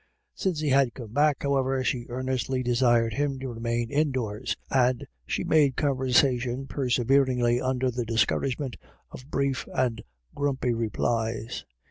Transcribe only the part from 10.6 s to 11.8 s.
replies.